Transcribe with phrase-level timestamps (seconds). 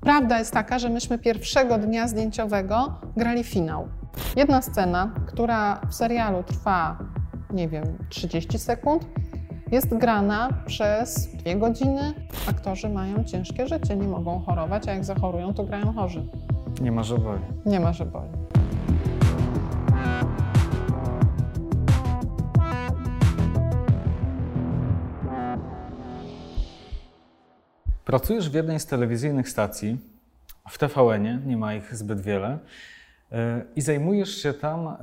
[0.00, 3.88] Prawda jest taka, że myśmy pierwszego dnia zdjęciowego grali finał.
[4.36, 6.98] Jedna scena, która w serialu trwa,
[7.50, 9.06] nie wiem, 30 sekund,
[9.72, 12.14] jest grana przez dwie godziny.
[12.50, 16.26] Aktorzy mają ciężkie życie, nie mogą chorować, a jak zachorują, to grają chorzy.
[16.80, 17.42] Nie ma, że boli.
[17.66, 18.39] Nie ma, że boli.
[28.10, 29.98] Pracujesz w jednej z telewizyjnych stacji,
[30.68, 32.58] w TVN-ie, nie ma ich zbyt wiele,
[33.32, 34.96] e, i zajmujesz się tam e,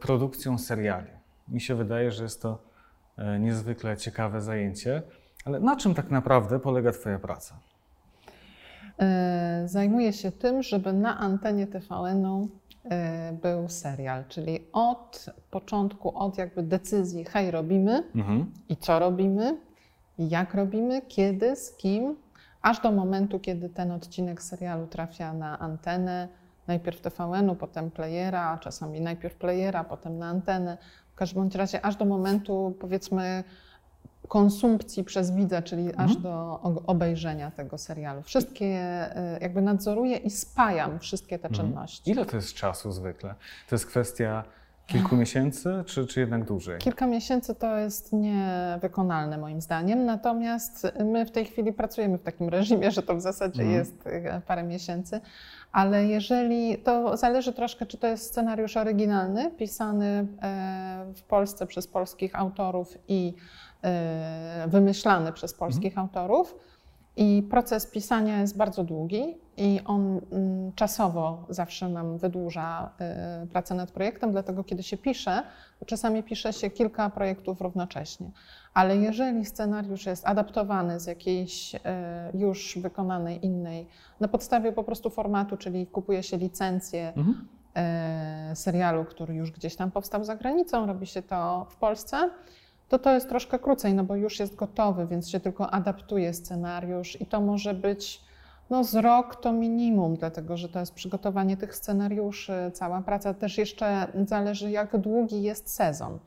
[0.00, 1.10] produkcją seriali.
[1.48, 2.58] Mi się wydaje, że jest to
[3.16, 5.02] e, niezwykle ciekawe zajęcie,
[5.44, 7.54] ale na czym tak naprawdę polega Twoja praca?
[9.64, 12.48] Zajmuję się tym, żeby na antenie TVN-u
[13.42, 18.52] był serial, czyli od początku, od jakby decyzji, hej, robimy mhm.
[18.68, 19.56] i co robimy,
[20.18, 22.16] jak robimy, kiedy, z kim,
[22.64, 26.28] aż do momentu, kiedy ten odcinek serialu trafia na antenę,
[26.66, 30.78] najpierw TVN-u, potem playera, czasami najpierw playera, potem na antenę.
[31.12, 33.44] W każdym razie aż do momentu, powiedzmy,
[34.28, 36.10] konsumpcji przez widza, czyli mhm.
[36.10, 38.22] aż do obejrzenia tego serialu.
[38.22, 41.68] Wszystkie e, jakby nadzoruję i spajam wszystkie te mhm.
[41.68, 42.10] czynności.
[42.10, 43.34] Ile to jest czasu zwykle?
[43.68, 44.44] To jest kwestia
[44.86, 46.78] Kilku miesięcy, czy, czy jednak dłużej?
[46.78, 52.48] Kilka miesięcy to jest niewykonalne moim zdaniem, natomiast my w tej chwili pracujemy w takim
[52.48, 53.74] reżimie, że to w zasadzie mm.
[53.74, 55.20] jest e, parę miesięcy,
[55.72, 61.86] ale jeżeli, to zależy troszkę, czy to jest scenariusz oryginalny, pisany e, w Polsce przez
[61.86, 63.34] polskich autorów i
[63.82, 66.06] e, wymyślany przez polskich mm.
[66.06, 66.54] autorów,
[67.16, 72.90] i proces pisania jest bardzo długi i on mm, czasowo zawsze nam wydłuża
[73.44, 75.42] y, pracę nad projektem, dlatego kiedy się pisze,
[75.78, 78.30] to czasami pisze się kilka projektów równocześnie.
[78.74, 81.78] Ale jeżeli scenariusz jest adaptowany z jakiejś y,
[82.34, 83.86] już wykonanej innej,
[84.20, 87.48] na podstawie po prostu formatu, czyli kupuje się licencję mhm.
[88.52, 92.30] Y, serialu, który już gdzieś tam powstał za granicą, robi się to w Polsce,
[92.88, 97.20] to to jest troszkę krócej, no bo już jest gotowy, więc się tylko adaptuje scenariusz
[97.20, 98.20] i to może być
[98.70, 103.34] no z rok to minimum, dlatego że to jest przygotowanie tych scenariuszy, cała praca.
[103.34, 106.18] Też jeszcze zależy, jak długi jest sezon.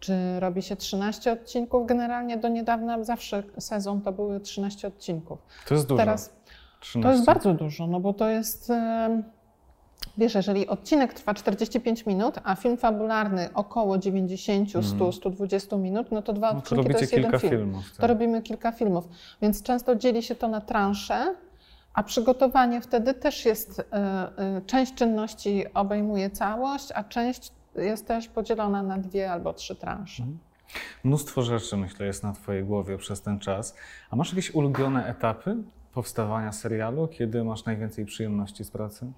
[0.00, 1.86] Czy robi się 13 odcinków?
[1.86, 5.38] Generalnie do niedawna zawsze sezon to były 13 odcinków.
[5.68, 5.98] To jest dużo.
[5.98, 6.36] Teraz
[6.80, 7.08] 13.
[7.08, 8.72] to jest bardzo dużo, no bo to jest.
[10.18, 15.12] Wiesz, jeżeli odcinek trwa 45 minut, a film fabularny około 90, 100, mm.
[15.12, 17.50] 120 minut, no to dwa no odcinki to, to jest jeden film.
[17.50, 18.00] Filmów, tak.
[18.00, 19.08] To robimy kilka filmów.
[19.42, 21.34] Więc często dzieli się to na transze,
[21.94, 28.28] a przygotowanie wtedy też jest, y, y, część czynności obejmuje całość, a część jest też
[28.28, 30.22] podzielona na dwie albo trzy transze.
[30.22, 30.38] Mm.
[31.04, 33.74] Mnóstwo rzeczy, myślę, jest na Twojej głowie przez ten czas.
[34.10, 35.56] A masz jakieś ulubione etapy
[35.94, 37.08] powstawania serialu?
[37.08, 39.12] Kiedy masz najwięcej przyjemności z pracy?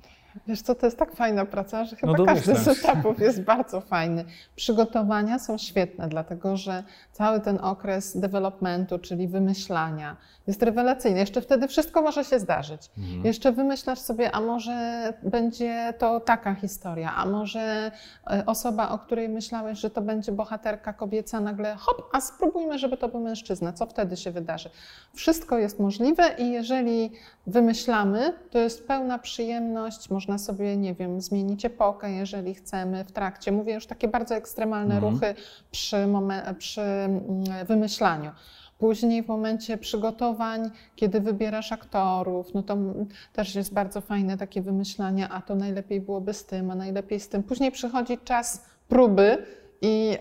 [0.47, 3.81] Wiesz co, to jest tak fajna praca, że chyba no każdy z etapów jest bardzo
[3.81, 4.25] fajny.
[4.56, 11.19] Przygotowania są świetne, dlatego że cały ten okres developmentu, czyli wymyślania, jest rewelacyjny.
[11.19, 12.91] Jeszcze wtedy wszystko może się zdarzyć.
[12.99, 13.25] Mhm.
[13.25, 17.91] Jeszcze wymyślasz sobie, a może będzie to taka historia, a może
[18.31, 22.97] e, osoba, o której myślałeś, że to będzie bohaterka kobieca, nagle hop, a spróbujmy, żeby
[22.97, 23.72] to był mężczyzna.
[23.72, 24.71] Co wtedy się wydarzy?
[25.15, 27.11] Wszystko jest możliwe i jeżeli
[27.47, 33.53] wymyślamy, to jest pełna przyjemność, można sobie, nie wiem, zmienić epokę, jeżeli chcemy w trakcie.
[33.53, 35.12] Mówię już takie bardzo ekstremalne mhm.
[35.12, 35.34] ruchy
[35.71, 35.97] przy,
[36.59, 38.31] przy mm, wymyślaniu.
[38.79, 42.77] Później w momencie przygotowań, kiedy wybierasz aktorów, no to
[43.33, 47.29] też jest bardzo fajne takie wymyślanie, a to najlepiej byłoby z tym, a najlepiej z
[47.29, 47.43] tym.
[47.43, 49.47] Później przychodzi czas próby
[49.83, 50.19] i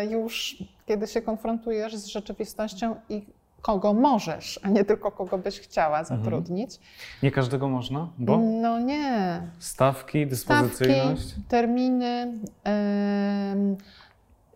[0.00, 3.22] yy, już kiedy się konfrontujesz z rzeczywistością i
[3.64, 6.18] kogo możesz, a nie tylko kogo byś chciała mhm.
[6.18, 6.76] zatrudnić.
[6.76, 6.90] Mhm.
[7.22, 8.38] Nie każdego można, bo?
[8.38, 9.42] No nie.
[9.58, 11.22] Stawki, dyspozycyjność?
[11.22, 12.32] Stawki, terminy.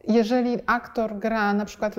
[0.09, 1.95] Jeżeli aktor gra na przykład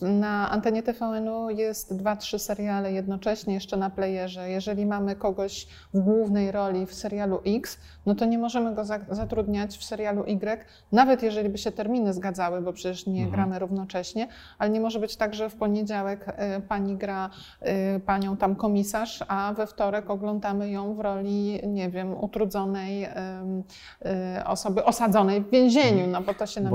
[0.00, 4.50] na antenie TVN-u jest dwa, trzy seriale jednocześnie jeszcze na playerze.
[4.50, 9.76] Jeżeli mamy kogoś w głównej roli w serialu X, no to nie możemy go zatrudniać
[9.76, 13.30] w serialu Y, nawet jeżeli by się terminy zgadzały, bo przecież nie mhm.
[13.30, 14.28] gramy równocześnie,
[14.58, 17.30] ale nie może być tak, że w poniedziałek y, pani gra
[17.96, 23.08] y, panią tam komisarz, a we wtorek oglądamy ją w roli, nie wiem, utrudzonej
[24.46, 26.70] osoby osadzonej w więzieniu, no bo to się nam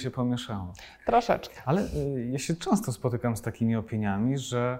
[0.00, 0.72] się pomieszało.
[1.06, 1.54] Troszeczkę.
[1.64, 1.88] Ale
[2.30, 4.78] ja się często spotykam z takimi opiniami, że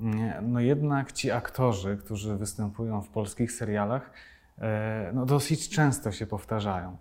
[0.00, 4.10] mm, no jednak ci aktorzy, którzy występują w polskich serialach,
[4.58, 6.96] E, no, dosyć często się powtarzają.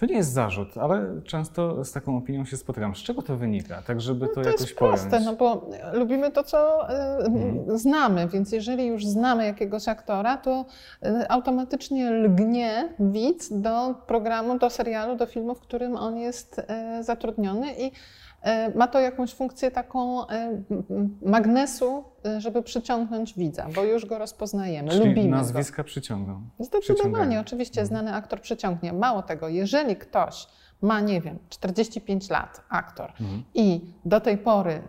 [0.00, 2.94] To nie jest zarzut, ale często z taką opinią się spotykam.
[2.94, 3.82] Z czego to wynika?
[3.82, 5.26] Tak, żeby to, no to jakoś jest proste, pojąć.
[5.26, 10.64] no bo lubimy to, co y, znamy, więc jeżeli już znamy jakiegoś aktora, to
[11.06, 17.04] y, automatycznie lgnie widz do programu, do serialu, do filmu, w którym on jest y,
[17.04, 17.92] zatrudniony i
[18.74, 20.24] ma to jakąś funkcję taką
[21.22, 22.04] magnesu,
[22.38, 25.36] żeby przyciągnąć widza, bo już go rozpoznajemy, Czyli lubimy go.
[25.36, 26.42] nazwiska przyciągną.
[26.58, 28.92] Zdecydowanie, oczywiście znany aktor przyciągnie.
[28.92, 30.46] Mało tego, jeżeli ktoś
[30.82, 33.42] ma, nie wiem, 45 lat, aktor, Mhm.
[33.54, 34.82] i do tej pory y,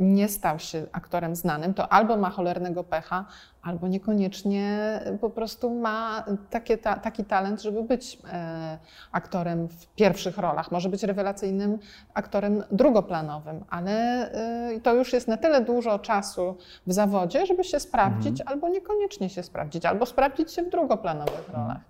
[0.00, 3.26] nie stał się aktorem znanym, to albo ma cholernego pecha,
[3.62, 8.78] albo niekoniecznie po prostu ma takie, ta, taki talent, żeby być e,
[9.12, 10.72] aktorem w pierwszych rolach.
[10.72, 11.78] Może być rewelacyjnym
[12.14, 14.28] aktorem drugoplanowym, ale
[14.70, 16.56] y, to już jest na tyle dużo czasu
[16.86, 21.80] w zawodzie, żeby się sprawdzić, albo niekoniecznie się sprawdzić, albo sprawdzić się w drugoplanowych rolach.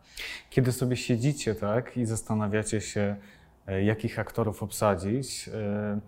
[0.51, 3.17] Kiedy sobie siedzicie tak i zastanawiacie się,
[3.67, 6.01] e, jakich aktorów obsadzić, e,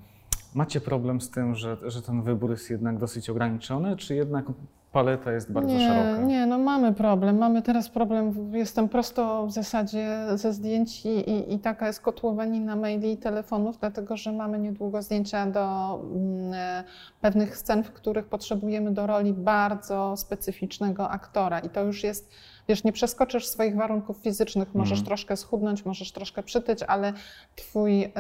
[0.55, 4.45] macie problem z tym, że, że ten wybór jest jednak dosyć ograniczony, czy jednak
[4.93, 6.23] paleta jest bardzo nie, szeroka?
[6.23, 7.39] Nie, no mamy problem.
[7.39, 8.53] Mamy teraz problem.
[8.53, 13.79] Jestem prosto w zasadzie ze zdjęć i, i, i taka jest kotłowanina maili i telefonów,
[13.79, 16.85] dlatego że mamy niedługo zdjęcia do mm, e,
[17.21, 21.59] pewnych scen, w których potrzebujemy do roli bardzo specyficznego aktora.
[21.59, 22.31] I to już jest,
[22.69, 24.75] wiesz, nie przeskoczysz swoich warunków fizycznych.
[24.75, 25.07] Możesz Mhm.
[25.07, 27.13] troszkę schudnąć, możesz troszkę przytyć, ale
[27.57, 28.11] twój e,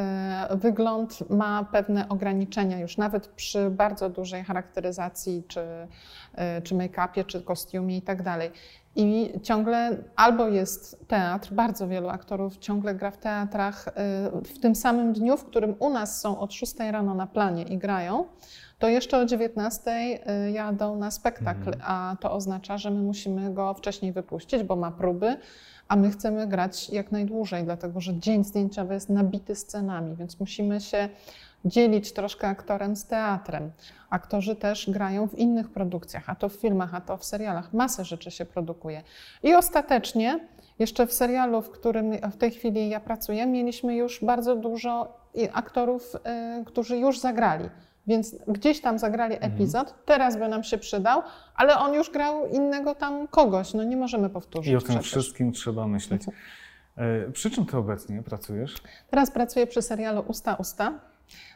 [0.50, 5.60] wygląd ma pewne ograniczenia już nawet przy bardzo dużej charakteryzacji czy
[6.34, 8.50] e, czy make-upie, czy kostiumie i tak dalej.
[8.96, 13.92] I ciągle albo jest teatr, bardzo wielu aktorów ciągle gra w teatrach y,
[14.44, 17.78] w tym samym dniu, w którym u nas są od 6 rano na planie i
[17.78, 18.24] grają,
[18.84, 19.90] to jeszcze o 19
[20.46, 21.82] y, jadą na spektakl, Mhm.
[21.86, 25.36] a to oznacza, że my musimy go wcześniej wypuścić, bo ma próby,
[25.88, 30.80] a my chcemy grać jak najdłużej, dlatego że dzień zdjęciowy jest nabity scenami, więc musimy
[30.80, 31.08] się
[31.64, 33.70] dzielić troszkę aktorem z teatrem.
[34.10, 37.72] Aktorzy też grają w innych produkcjach, a to w filmach, a to w serialach.
[37.72, 39.02] Masę rzeczy się produkuje.
[39.42, 40.40] I ostatecznie,
[40.78, 45.16] jeszcze w serialu, w którym w tej chwili ja pracuję, mieliśmy już bardzo dużo
[45.52, 46.14] aktorów,
[46.60, 47.68] y, którzy już zagrali.
[48.06, 51.22] Więc gdzieś tam zagrali epizod, teraz by nam się przydał,
[51.56, 53.74] ale on już grał innego tam kogoś.
[53.74, 54.72] No nie możemy powtórzyć.
[54.72, 55.10] I o tym przecież.
[55.10, 56.22] wszystkim trzeba myśleć.
[56.96, 58.74] E, Przy czym ty obecnie pracujesz?
[59.10, 60.92] Teraz pracuję przy serialu Usta Usta.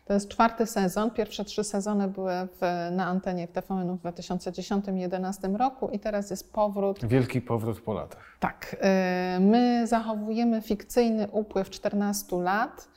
[0.04, 1.10] To jest czwarty sezon.
[1.10, 6.52] Pierwsze trzy sezony były w, na antenie w TVN w 2010-2011 roku i teraz jest
[6.52, 7.04] powrót.
[7.06, 8.36] Wielki powrót po latach.
[8.40, 8.76] Tak,
[9.36, 12.88] y, my zachowujemy fikcyjny upływ 14 lat.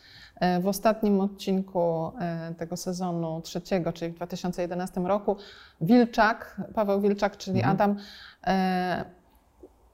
[0.44, 2.12] Y, W ostatnim odcinku
[2.52, 5.38] y, tego sezonu trzeciego, czyli w 2011 roku,
[5.82, 7.76] Wilczak, Paweł Wilczak, czyli Mhm.
[7.76, 9.22] Adam, y,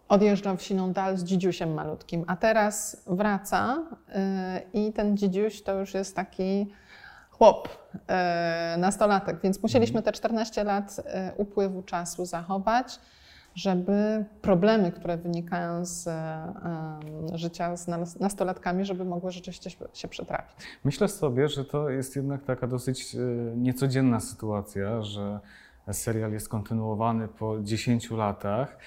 [0.09, 3.77] odjeżdżał w siną dal z dzidziusiem malutkim, a teraz wraca
[4.73, 6.71] i ten dzidziuś to już jest taki
[7.29, 7.69] chłop,
[8.77, 10.95] nastolatek, więc musieliśmy te 14 lat
[11.37, 12.99] upływu czasu zachować,
[13.57, 16.11] żeby problemy, które wynikają z y,
[17.37, 20.55] życia z nas- nastolatkami, żeby mogły rzeczywiście się- się przetrafić.
[20.83, 23.17] Myślę sobie, że to jest jednak taka dosyć e,
[23.57, 25.39] niecodzienna sytuacja, że
[25.91, 28.77] serial jest kontynuowany po 10 latach.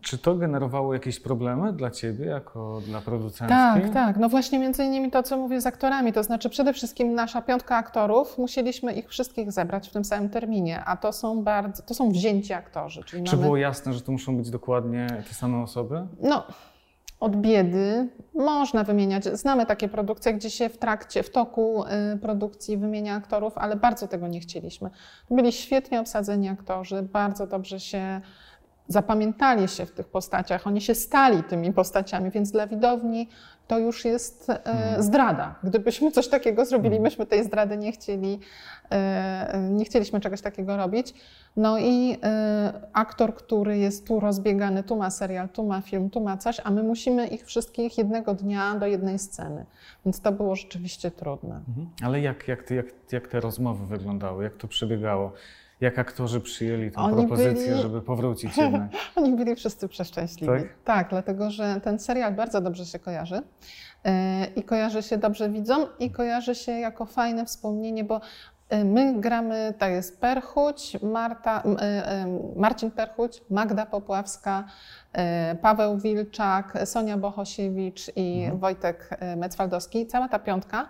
[0.00, 3.54] Czy to generowało jakieś problemy dla ciebie, jako dla producentki?
[3.54, 4.16] Tak, tak.
[4.16, 7.76] No właśnie między innymi to, co mówię z aktorami, to znaczy przede wszystkim nasza piątka
[7.76, 12.10] aktorów, musieliśmy ich wszystkich zebrać w tym samym terminie, a to są bardzo, to są
[12.10, 16.06] wzięci aktorzy, czyli Czy mamy, było jasne, że to muszą być dokładnie te same osoby?
[16.22, 16.44] no
[17.20, 19.24] od biedy można wymieniać.
[19.24, 24.08] Znamy takie produkcje, gdzie się w trakcie, w toku y, produkcji wymienia aktorów, ale bardzo
[24.08, 24.90] tego nie chcieliśmy.
[25.30, 28.20] Byli świetnie obsadzeni aktorzy, bardzo dobrze się
[28.88, 33.28] zapamiętali się w tych postaciach, oni się stali tymi postaciami, więc dla widowni
[33.66, 35.02] to już jest e, Mhm.
[35.02, 35.54] zdrada.
[35.62, 37.02] Gdybyśmy coś takiego zrobili, Mhm.
[37.02, 38.40] myśmy tej zdrady nie chcieli,
[38.90, 41.14] e, nie chcieliśmy czegoś takiego robić.
[41.56, 46.20] No i e, aktor, który jest tu rozbiegany, tu ma serial, tu ma film, tu
[46.20, 49.66] ma coś, a my musimy ich wszystkich jednego dnia do jednej sceny.
[50.04, 51.54] Więc to było rzeczywiście trudne.
[51.68, 51.88] Mhm.
[52.02, 54.44] Ale jak, jak, jak, jak te rozmowy wyglądały?
[54.44, 55.32] Jak to przebiegało?
[55.80, 58.90] Jak aktorzy przyjęli tę Oni propozycję, byli- żeby powrócić jednak?
[59.16, 60.52] Oni byli wszyscy przeszczęśliwi.
[60.52, 60.68] Tak?
[60.84, 61.10] Tak?
[61.10, 63.42] dlatego że ten serial bardzo dobrze się kojarzy.
[64.04, 68.20] e, I kojarzy się dobrze widzom, i kojarzy się jako fajne wspomnienie, bo
[68.68, 72.26] e, my gramy, to jest Perchuć, Marta, e,
[72.56, 74.64] Marcin Perchuć, Magda Popławska,
[75.62, 78.58] Paweł Wilczak, Sonia Bohosiewicz i Mhm.
[78.60, 80.06] Wojtek Mecwaldowski.
[80.06, 80.88] Cała ta piątka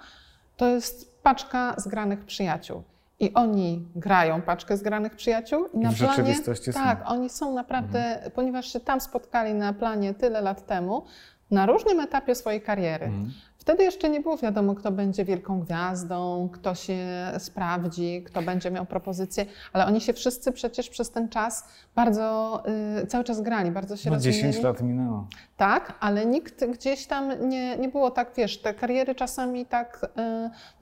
[0.57, 2.83] to jest paczka zgranych przyjaciół.
[3.25, 6.81] I oni grają paczkę zgranych przyjaciół i na w planie, rzeczywistości są.
[6.81, 11.04] tak, oni są naprawdę, ponieważ się tam spotkali na planie tyle lat temu,
[11.50, 13.07] na różnym etapie swojej kariery.
[13.07, 13.33] Mhm.
[13.64, 16.99] Wtedy jeszcze nie było wiadomo, kto będzie wielką gwiazdą, kto się
[17.38, 22.62] sprawdzi, kto będzie miał propozycję, ale oni się wszyscy przecież przez ten czas bardzo
[23.02, 24.42] y, cały czas grali, bardzo się no, rozwijali.
[24.42, 25.26] 10 lat minęło.
[25.56, 30.06] Tak, ale nikt gdzieś tam nie, nie było tak, wiesz, te kariery czasami tak,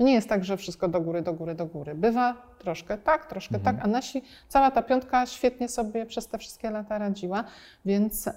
[0.01, 1.95] y, nie jest tak, że wszystko do góry, do góry, do góry.
[1.95, 3.77] Bywa troszkę tak, troszkę mhm.
[3.77, 7.45] tak, a nasi, cała ta piątka świetnie sobie przez te wszystkie lata radziła,
[7.85, 8.33] więc y,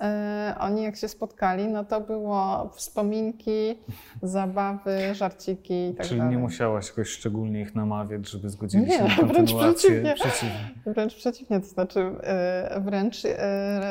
[0.60, 3.75] oni jak się spotkali, no to było wspominki,
[4.22, 6.36] zabawy, żarciki i tak Czyli dalej.
[6.36, 10.13] nie musiałaś jakoś szczególnie ich namawiać, żeby zgodzili się na wręcz przeciwnie.
[10.13, 10.70] przeciwnie.
[10.86, 12.00] Wręcz przeciwnie, to znaczy
[12.77, 13.36] y, wręcz y,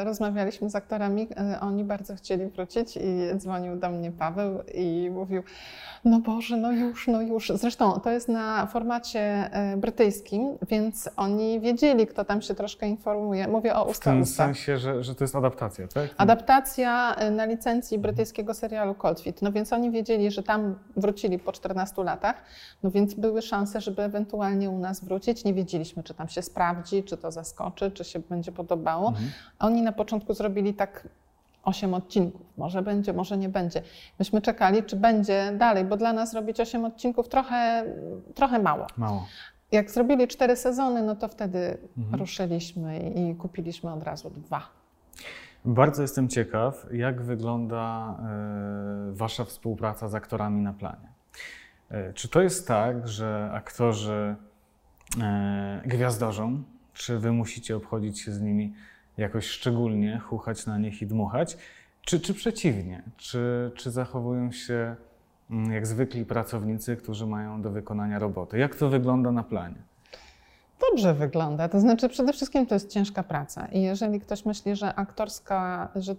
[0.05, 1.29] rozmawialiśmy z aktorami,
[1.61, 5.43] oni bardzo chcieli wrócić i dzwonił do mnie Paweł i mówił,
[6.05, 7.53] no Boże, no już, no już.
[7.55, 10.24] Zresztą to jest na formacie brytyjskim,
[10.69, 13.49] więc oni wiedzieli, kto tam się troszkę informuje.
[13.49, 14.19] Mówię o ustawach.
[14.19, 16.11] W tym sensie, że, że to jest adaptacja, tak?
[16.17, 19.43] Adaptacja na licencji brytyjskiego serialu Cold Feet.
[19.43, 22.37] No więc oni wiedzieli, że tam wrócili po 14 latach,
[22.83, 25.45] no więc były szanse, żeby ewentualnie u nas wrócić.
[25.45, 29.09] Nie wiedzieliśmy, czy tam się sprawdzi, czy to zaskoczy, czy się będzie podobało.
[29.09, 29.31] Mhm.
[29.59, 31.09] Oni na początku zrobili tak
[31.65, 32.41] osiem odcinków.
[32.57, 33.83] Może będzie, może nie będzie.
[34.19, 37.85] Myśmy czekali, czy będzie dalej, bo dla nas robić osiem odcinków trochę,
[38.35, 38.87] trochę mało.
[38.97, 39.27] Mało.
[39.75, 42.21] Jak zrobili cztery sezony, no to wtedy mhm.
[42.21, 44.69] ruszyliśmy i kupiliśmy od razu dwa.
[45.65, 48.15] Bardzo jestem ciekaw, jak wygląda
[49.11, 51.09] y, Wasza współpraca z aktorami na planie.
[51.93, 54.37] Y, czy to jest tak, że aktorzy
[55.85, 56.63] y, gwiazdorzą,
[56.93, 58.75] czy Wy musicie obchodzić się z nimi
[59.17, 61.57] jakoś szczególnie, chuchać na nich i dmuchać,
[62.01, 63.03] czy, czy przeciwnie?
[63.17, 64.97] Czy, czy zachowują się
[65.51, 68.59] jak zwykli pracownicy, którzy mają do wykonania roboty?
[68.59, 69.83] Jak to wygląda na planie?
[70.91, 71.69] Dobrze wygląda.
[71.69, 73.67] To znaczy, przede wszystkim to jest ciężka praca.
[73.67, 76.15] I jeżeli ktoś myśli, że aktorska, że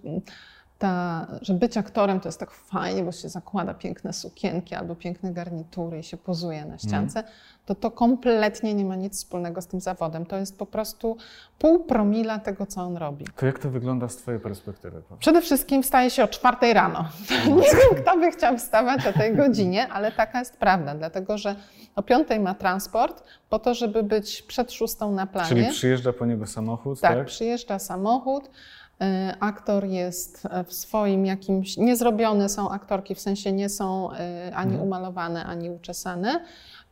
[0.79, 5.33] ta, że być aktorem to jest tak fajnie, bo się zakłada piękne sukienki albo piękne
[5.33, 7.31] garnitury i się pozuje na ściance, mm.
[7.65, 10.25] to to kompletnie nie ma nic wspólnego z tym zawodem.
[10.25, 11.17] To jest po prostu
[11.59, 13.25] pół promila tego, co on robi.
[13.35, 15.01] To jak to wygląda z Twojej perspektywy?
[15.19, 17.05] Przede wszystkim wstaje się o czwartej rano.
[17.47, 21.55] nie wiem, kto by chciał wstawać o tej godzinie, ale taka jest prawda, dlatego że
[21.95, 25.49] o piątej ma transport po to, żeby być przed szóstą na planie.
[25.49, 27.17] Czyli przyjeżdża po niego samochód, tak?
[27.17, 28.49] Tak, przyjeżdża samochód.
[29.01, 34.71] E, aktor jest w swoim jakimś, niezrobione są aktorki, w sensie nie są e, ani
[34.71, 34.87] mhm.
[34.87, 36.39] umalowane, ani uczesane.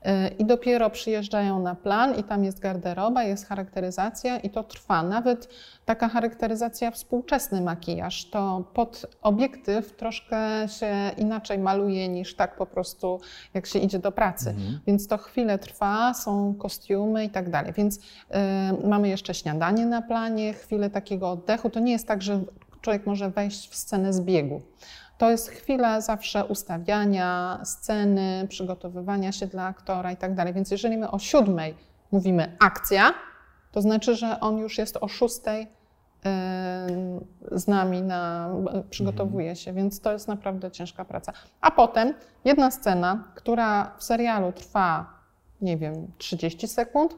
[0.03, 5.03] E, I dopiero przyjeżdżają na plan, i tam jest garderoba, jest charakteryzacja, i to trwa.
[5.03, 5.49] Nawet
[5.85, 13.19] taka charakteryzacja, współczesny makijaż, to pod obiektyw troszkę się inaczej maluje niż tak po prostu,
[13.53, 14.49] jak się idzie do pracy.
[14.49, 14.79] Mhm.
[14.87, 17.73] Więc to chwilę trwa, są kostiumy i tak dalej.
[17.73, 17.99] Więc y,
[18.87, 21.69] mamy jeszcze śniadanie na planie, chwilę takiego oddechu.
[21.69, 22.43] To nie jest tak, że
[22.81, 24.61] człowiek może wejść w scenę z biegu.
[25.17, 30.53] To jest chwila zawsze ustawiania sceny, przygotowywania się dla aktora i tak dalej.
[30.53, 31.75] Więc jeżeli my o siódmej
[32.11, 33.13] mówimy akcja,
[33.71, 35.67] to znaczy, że on już jest o szóstej
[37.51, 38.49] z nami, na,
[38.89, 41.33] przygotowuje się, więc to jest naprawdę ciężka praca.
[41.61, 42.13] A potem
[42.45, 45.13] jedna scena, która w serialu trwa,
[45.61, 47.17] nie wiem, 30 sekund,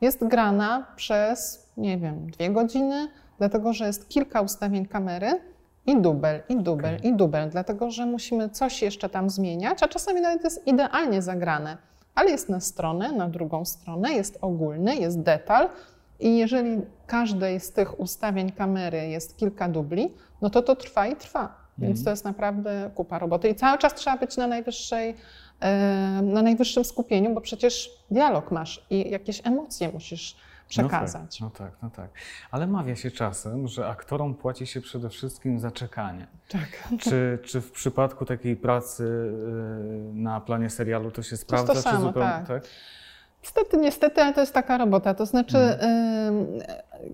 [0.00, 5.40] jest grana przez, nie wiem, dwie godziny, dlatego że jest kilka ustawień kamery
[5.86, 7.10] i dubel, i dubel, okay.
[7.10, 11.76] i dubel, dlatego że musimy coś jeszcze tam zmieniać, a czasami nawet jest idealnie zagrane,
[12.14, 15.68] ale jest na stronę, na drugą stronę, jest ogólny, jest detal.
[16.20, 20.12] I jeżeli każdej z tych ustawień kamery jest kilka dubli,
[20.42, 21.64] no to to trwa i trwa.
[21.78, 22.04] Więc mm.
[22.04, 23.48] to jest naprawdę kupa roboty.
[23.48, 25.14] I cały czas trzeba być na najwyższej,
[26.22, 30.36] na najwyższym skupieniu, bo przecież dialog masz i jakieś emocje musisz
[30.68, 31.40] przekazać.
[31.40, 32.10] No tak, no tak, no tak.
[32.50, 36.26] Ale mawia się czasem, że aktorom płaci się przede wszystkim za czekanie.
[36.48, 36.88] Tak.
[37.00, 41.66] Czy, czy w przypadku takiej pracy y, na planie serialu to się sprawdza?
[41.66, 42.46] To, to samo, zupełnie, tak.
[42.48, 42.62] tak?
[43.42, 45.14] Niestety, niestety, ale to jest taka robota.
[45.14, 46.46] To znaczy, mhm.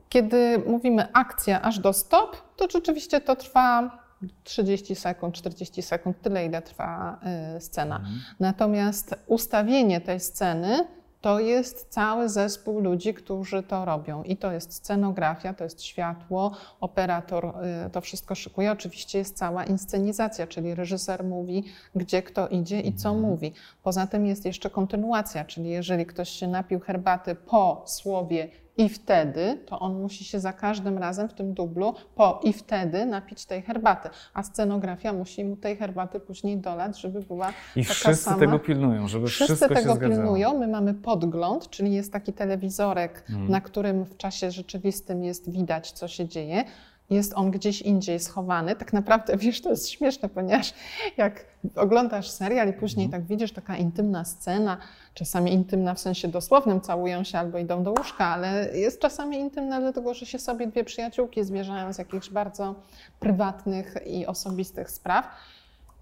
[0.09, 3.99] kiedy mówimy akcja aż do stop, to rzeczywiście to trwa
[4.45, 7.21] 30 sekund, 40 sekund, tyle ile trwa
[7.57, 7.97] y, scena.
[7.97, 8.21] Mhm.
[8.41, 10.87] Natomiast ustawienie tej sceny
[11.21, 14.23] to jest cały zespół ludzi, którzy to robią.
[14.23, 17.47] I to jest scenografia, to jest światło, operator
[17.87, 18.73] y, to wszystko szykuje.
[18.73, 23.31] Oczywiście jest cała inscenizacja, czyli reżyser mówi, gdzie kto idzie i co mhm.
[23.31, 23.53] mówi.
[23.83, 29.59] Poza tym jest jeszcze kontynuacja, czyli jeżeli ktoś się napił herbaty po słowie i wtedy,
[29.67, 33.63] to on musi się za każdym razem w tym dublu po i wtedy napić tej
[33.63, 38.39] herbaty, a scenografia musi mu tej herbaty później dolać, żeby była I taka wszyscy sama.
[38.39, 40.59] tego pilnują, żeby wszyscy wszystko tego się pilnują.
[40.59, 43.49] My mamy podgląd, czyli jest taki telewizorek, hmm.
[43.49, 46.65] na którym w czasie rzeczywistym jest widać, co się dzieje.
[47.11, 48.77] Jest on gdzieś indziej schowany.
[48.77, 50.75] Tak naprawdę, wiesz, to jest śmieszne, ponieważ
[51.17, 51.45] jak
[51.77, 53.23] oglądasz serial i później mhm.
[53.23, 54.77] tak widzisz taka intymna scena,
[55.15, 59.81] czasami intymna w sensie dosłownym, całują się albo idą do łóżka, ale jest czasami intymna
[59.81, 62.75] dlatego, że się sobie dwie przyjaciółki zwierzają z jakichś bardzo
[63.21, 65.27] prywatnych i osobistych spraw.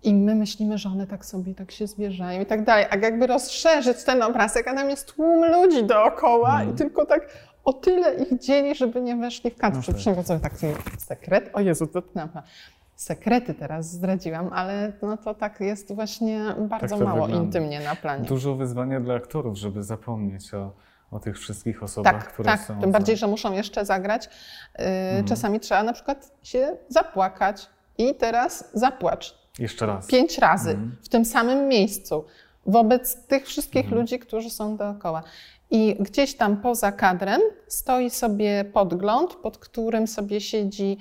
[0.03, 2.87] I my myślimy, że one tak sobie tak się zwierzają i tak dalej.
[2.91, 6.61] A jakby rozszerzyć ten obrazek, a tam jest tłum ludzi dookoła mm.
[6.61, 6.77] i mhm.
[6.77, 7.29] tylko tak
[7.69, 9.77] o tyle ich dzieli, żeby nie weszli w kadr.
[9.77, 10.41] No Przepraszam, tak.
[10.41, 10.67] taki
[10.99, 11.51] sekret.
[11.53, 12.43] O Jezu, to knapa.
[12.97, 17.47] Sekrety teraz zdradziłam, ale no to tak jest właśnie bardzo tak mało wygląda.
[17.47, 18.25] intymnie na planie.
[18.25, 20.73] Dużo wyzwania dla aktorów, żeby zapomnieć o,
[21.11, 22.61] o tych wszystkich osobach, tak, które tak.
[22.61, 22.75] są.
[22.75, 24.29] Tak, tym bardziej, że muszą jeszcze zagrać.
[24.79, 25.25] Yy, mhm.
[25.25, 27.67] Czasami trzeba na przykład się zapłakać
[27.99, 29.39] i teraz zapłacz.
[29.59, 30.07] Jeszcze raz.
[30.07, 30.97] Pięć razy mhm.
[31.03, 32.25] w tym samym miejscu
[32.67, 34.01] wobec tych wszystkich mhm.
[34.01, 35.23] ludzi, którzy są dookoła.
[35.71, 40.99] I gdzieś tam poza kadrem stoi sobie podgląd, pod którym sobie siedzi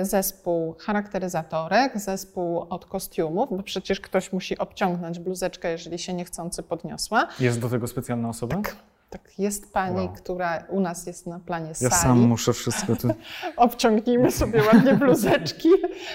[0.00, 6.62] y, zespół charakteryzatorek, zespół od kostiumów, bo przecież ktoś musi obciągnąć bluzeczkę, jeżeli się niechcący
[6.62, 7.28] podniosła.
[7.40, 8.56] Jest do tego specjalna osoba?
[8.56, 8.76] Tak.
[9.12, 10.12] Tak, jest pani, wow.
[10.12, 11.90] która u nas jest na planie ja sali.
[11.90, 13.08] Ja sam muszę wszystko tu...
[13.56, 15.68] Obciągnijmy sobie ładnie bluzeczki,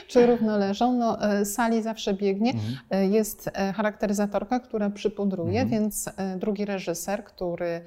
[0.07, 0.93] czy równo leżą.
[0.93, 2.51] No, e, sali zawsze biegnie.
[2.51, 2.77] Mhm.
[2.91, 5.69] E, jest e, charakteryzatorka, która przypudruje, mhm.
[5.69, 7.81] więc drugi reżyser, który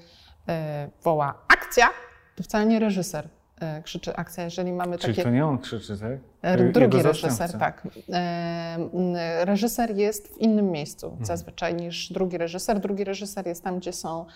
[1.02, 1.88] woła akcja,
[2.37, 3.29] to wcale nie reżyser
[3.85, 5.25] krzyczy akcja, jeżeli mamy Czyli takie...
[5.25, 6.19] to nie on krzyczy, tak?
[6.43, 7.88] E, drugi reżyser, tak.
[8.12, 11.26] E, reżyser jest w innym miejscu mhm.
[11.26, 12.81] zazwyczaj niż drugi reżyser.
[12.81, 14.26] Drugi reżyser jest tam, gdzie są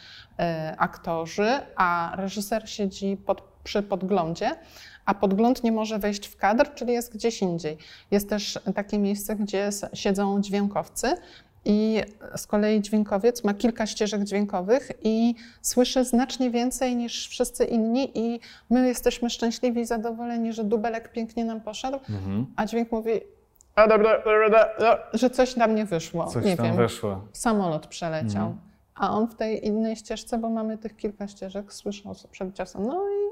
[0.79, 4.51] aktorzy, a reżyser siedzi pod, przy podglądzie,
[5.05, 7.79] a podgląd nie może wejść w kadr, czyli jest gdzieś indziej.
[8.11, 11.17] Jest też takie miejsce, gdzie siedzą dźwiękowcy,
[11.65, 12.03] i
[12.37, 18.41] z kolei dźwiękowiec ma kilka ścieżek dźwiękowych i słyszy znacznie więcej niż wszyscy inni i
[18.71, 22.47] my jesteśmy szczęśliwi i zadowoleni, że dubelek pięknie nam poszedł, mhm.
[22.57, 23.21] a dźwięk mówi,
[25.13, 26.27] że coś nam nie wyszło.
[26.27, 27.21] Coś nie tam wiem, weszło.
[27.33, 28.47] Samolot przeleciał.
[28.47, 28.59] Mhm.
[28.95, 32.87] A on w tej innej ścieżce, bo mamy tych kilka ścieżek, słyszał przed czasem.
[32.87, 33.31] No i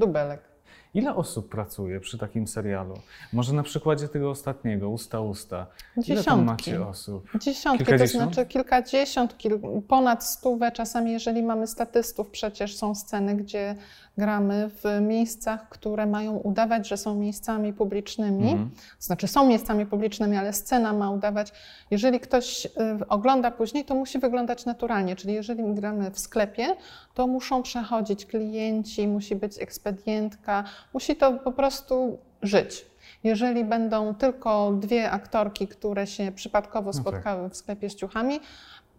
[0.00, 0.51] dubelek.
[0.94, 2.94] Ile osób pracuje przy takim serialu?
[3.32, 5.66] Może na przykładzie tego ostatniego, Usta Usta.
[5.96, 6.12] Dziesiątki.
[6.12, 7.28] Ile tam macie osób?
[7.38, 9.60] Dziesiątki, to znaczy kilkadziesiąt, kil...
[9.88, 10.72] ponad stówę.
[10.72, 13.76] Czasami, jeżeli mamy statystów, przecież są sceny, gdzie
[14.18, 18.50] gramy w miejscach, które mają udawać, że są miejscami publicznymi.
[18.52, 18.70] Mm.
[18.98, 21.52] Znaczy są miejscami publicznymi, ale scena ma udawać.
[21.90, 22.70] Jeżeli ktoś y,
[23.08, 25.16] ogląda później, to musi wyglądać naturalnie.
[25.16, 26.76] Czyli jeżeli gramy w sklepie,
[27.14, 32.86] to muszą przechodzić klienci, musi być ekspedientka, musi to po prostu żyć.
[33.24, 37.02] Jeżeli będą tylko dwie aktorki, które się przypadkowo no tak.
[37.02, 38.40] spotkały w sklepie z ciuchami,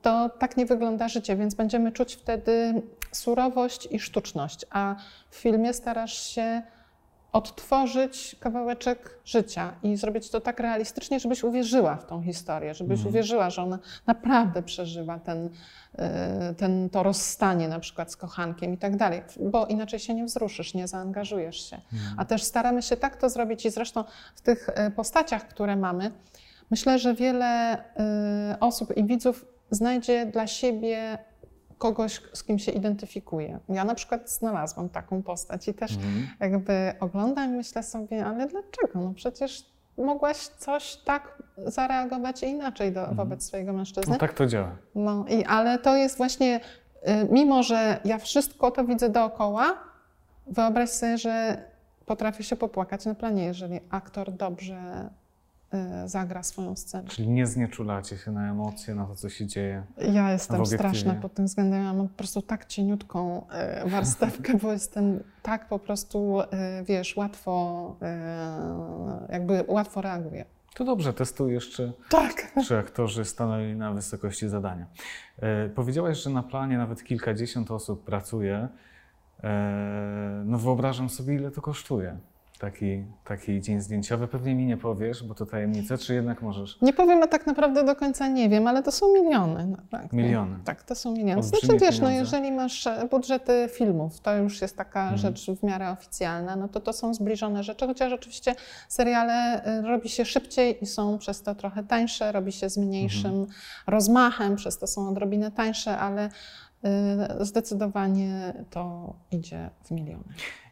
[0.03, 4.65] to tak nie wygląda życie, więc będziemy czuć wtedy surowość i sztuczność.
[4.69, 4.95] A
[5.29, 6.61] w filmie starasz się
[7.31, 13.09] odtworzyć kawałeczek życia i zrobić to tak realistycznie, żebyś uwierzyła w tą historię, żebyś mhm.
[13.09, 15.99] uwierzyła, że ona naprawdę przeżywa ten, y,
[16.57, 20.73] ten, to rozstanie na przykład z kochankiem i tak dalej, bo inaczej się nie wzruszysz,
[20.73, 21.75] nie zaangażujesz się.
[21.93, 22.15] Mhm.
[22.17, 24.03] A też staramy się tak to zrobić i zresztą
[24.35, 26.11] w tych y, postaciach, które mamy,
[26.71, 31.17] myślę, że wiele y, osób i widzów znajdzie dla siebie
[31.77, 33.59] kogoś, z kim się identyfikuje.
[33.69, 36.27] Ja na przykład znalazłam taką postać i też mhm.
[36.39, 38.99] jakby oglądam i myślę sobie, ale dlaczego?
[38.99, 39.65] No przecież
[39.97, 43.17] mogłaś coś tak zareagować inaczej do, mhm.
[43.17, 44.13] wobec swojego mężczyzny.
[44.13, 44.75] No tak to działa.
[44.95, 46.59] No, i, ale to jest właśnie,
[47.07, 49.77] y, mimo że ja wszystko to widzę dookoła,
[50.47, 51.63] wyobraź sobie, że
[52.05, 55.09] potrafię się popłakać na planie, jeżeli aktor dobrze
[56.05, 57.09] zagra swoją scenę.
[57.09, 59.83] Czyli nie znieczulacie się na emocje, na to, co się dzieje.
[60.13, 61.83] Ja jestem straszna pod tym względem.
[61.83, 63.45] Ja mam po prostu tak cieniutką
[63.85, 66.45] y, warstewkę, bo jestem tak po prostu, y,
[66.83, 67.95] wiesz, łatwo,
[69.29, 70.45] jakby łatwo reaguję.
[70.75, 72.53] To dobrze, testujesz, czy, tak.
[72.67, 74.85] czy aktorzy stanęli na wysokości zadania.
[75.75, 78.67] Powiedziałaś, że na planie nawet kilkadziesiąt osób pracuje.
[80.45, 82.17] No wyobrażam sobie, ile to kosztuje
[82.63, 84.27] taki, taki dzień zdjęciowy.
[84.27, 86.77] Pewnie mi nie powiesz, bo to tajemnica, czy jednak możesz?
[86.81, 89.67] Nie powiem, a tak naprawdę do końca nie wiem, ale to są miliony.
[89.67, 90.55] No, tak, miliony?
[90.65, 91.43] Tak, to są miliony.
[91.43, 92.03] Znaczy wiesz, pieniądze.
[92.03, 95.17] no jeżeli masz e, budżety filmów, to już jest taka mhm.
[95.17, 98.55] rzecz w miarę oficjalna, no to to są zbliżone rzeczy, chociaż oczywiście
[98.89, 103.31] seriale e, robi się szybciej i są przez to trochę tańsze, robi się z mniejszym
[103.31, 103.47] mhm.
[103.87, 106.29] rozmachem, przez to są odrobinę tańsze, ale
[107.39, 110.23] zdecydowanie to idzie w miliony.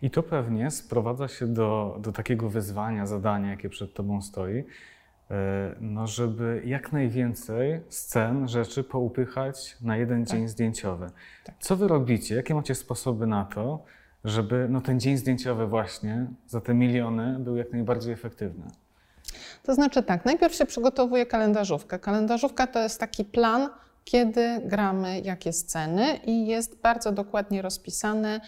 [0.02, 4.66] I to pewnie sprowadza się do, do takiego wyzwania, zadania, jakie przed Tobą stoi, y,
[5.82, 10.38] no żeby jak najwięcej scen, rzeczy poupychać na jeden tak.
[10.38, 11.10] dzień zdjęciowy.
[11.44, 11.56] Tak.
[11.60, 12.36] Co Wy robicie?
[12.36, 13.84] Jakie macie sposoby na to,
[14.24, 18.66] żeby no, ten dzień zdjęciowy właśnie za te miliony był jak najbardziej efektywny?
[19.64, 22.00] To znaczy tak, najpierw się przygotowuje kalendarzówkę.
[22.00, 23.70] Kalendarzówka to jest taki plan,
[24.04, 28.42] kiedy gramy, jakie sceny i jest bardzo dokładnie rozpisane.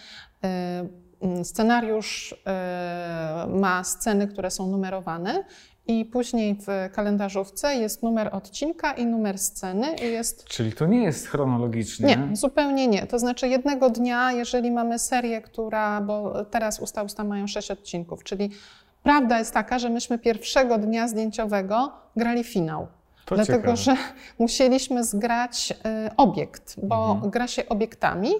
[1.40, 5.44] Y, scenariusz y, ma sceny, które są numerowane
[5.86, 9.86] i później w kalendarzówce jest numer odcinka i numer sceny.
[10.02, 10.44] I jest...
[10.44, 12.06] Czyli to nie jest chronologicznie?
[12.06, 13.06] Nie, zupełnie nie.
[13.06, 18.24] To znaczy jednego dnia, jeżeli mamy serię, która, bo teraz Usta Usta mają sześć odcinków,
[18.24, 18.50] czyli
[19.02, 22.86] prawda jest taka, że myśmy pierwszego dnia zdjęciowego grali finał.
[23.24, 23.76] To dlatego, ciekawe.
[23.76, 23.96] że
[24.38, 25.72] musieliśmy zgrać
[26.06, 27.30] y, obiekt, bo mhm.
[27.30, 28.30] gra się obiektami,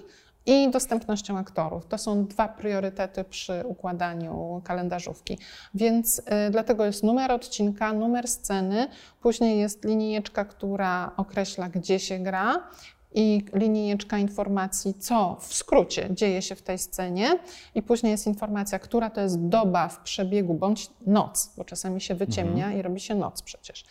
[0.45, 1.85] i dostępnością aktorów.
[1.85, 5.37] To są dwa priorytety przy układaniu kalendarzówki.
[5.73, 8.87] Więc y, dlatego jest numer odcinka, numer sceny,
[9.21, 12.67] później jest linijeczka, która określa, gdzie się gra
[13.15, 17.39] i linijeczka informacji, co w skrócie dzieje się w tej scenie,
[17.75, 22.15] i później jest informacja, która to jest doba w przebiegu, bądź noc, bo czasami się
[22.15, 22.79] wyciemnia mhm.
[22.79, 23.85] i robi się noc przecież,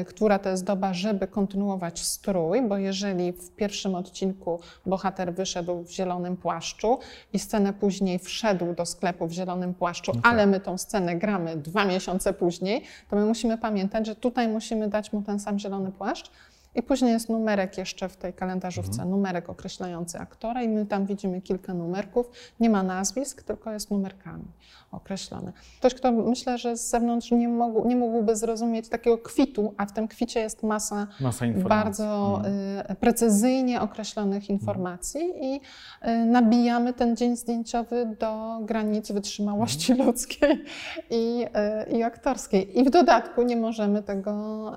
[0.00, 5.84] y, która to jest doba, żeby kontynuować strój, bo jeżeli w pierwszym odcinku bohater wyszedł
[5.84, 6.98] w zielonym płaszczu
[7.32, 10.22] i scenę później wszedł do sklepu w zielonym płaszczu, okay.
[10.24, 14.88] ale my tą scenę gramy dwa miesiące później, to my musimy pamiętać, że tutaj musimy
[14.88, 16.30] dać mu ten sam zielony płaszcz,
[16.76, 19.10] i później jest numerek jeszcze w tej kalendarzówce, mhm.
[19.10, 22.30] numerek określający aktora i my tam widzimy kilka numerków.
[22.60, 24.44] Nie ma nazwisk, tylko jest numerkami
[24.92, 25.52] określone.
[25.78, 29.92] Ktoś, kto myślę, że z zewnątrz nie, mógł, nie mógłby zrozumieć takiego kwitu, a w
[29.92, 32.54] tym kwicie jest masa, masa bardzo mhm.
[32.90, 34.58] y, precyzyjnie określonych mhm.
[34.58, 35.44] informacji mhm.
[35.44, 35.60] i
[36.08, 40.08] y, nabijamy ten dzień zdjęciowy do granic wytrzymałości mhm.
[40.08, 40.64] ludzkiej
[41.10, 41.46] i,
[41.90, 42.78] y, i aktorskiej.
[42.80, 44.72] I w dodatku nie możemy tego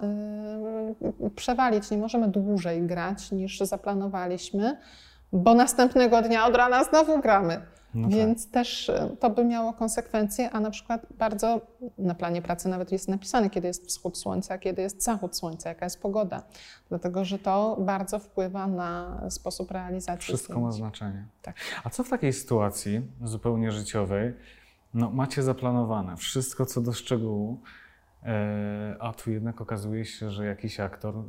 [1.26, 1.30] y,
[1.92, 4.78] nie możemy dłużej grać niż zaplanowaliśmy,
[5.32, 7.62] bo następnego dnia od rana znowu gramy.
[7.94, 8.18] No tak.
[8.18, 8.54] Więc tak.
[8.54, 11.62] też e, to by miało konsekwencje, a na przykład bardzo
[11.98, 15.86] na planie pracy nawet jest napisane, kiedy jest wschód słońca, kiedy jest zachód słońca, jaka
[15.86, 16.44] jest pogoda.
[16.90, 20.24] Dlatego, że to bardzo wpływa na sposób realizacji.
[20.24, 20.66] Wszystko zdjęć.
[20.66, 21.26] ma znaczenie.
[21.42, 21.56] Tak.
[21.84, 24.34] A co w takiej sytuacji zupełnie życiowej?
[24.94, 27.60] No, macie zaplanowane wszystko co do szczegółu,
[29.00, 31.22] a tu jednak okazuje się, że jakiś aktor e,